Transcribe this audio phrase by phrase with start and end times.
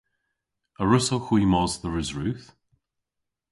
[0.81, 2.45] A wrussowgh hwi mos dhe Resrudh?